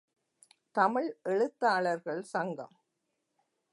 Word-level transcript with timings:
தமிழ் 0.75 1.09
எழுத்தாளர்கள் 1.23 2.23
சங்கம். 2.23 2.75